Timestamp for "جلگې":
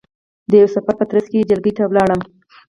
1.49-1.71